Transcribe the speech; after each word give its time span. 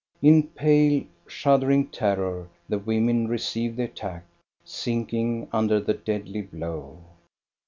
In 0.23 0.41
pale, 0.47 1.03
shuddering 1.27 1.89
terror 1.89 2.49
the 2.67 2.79
women 2.79 3.27
receive 3.27 3.75
the 3.75 3.83
attack, 3.83 4.25
sinking 4.65 5.47
under 5.53 5.79
the 5.79 5.93
deadly 5.93 6.41
blow. 6.41 7.03